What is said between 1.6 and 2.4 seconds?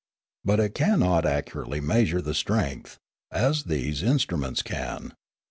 measure the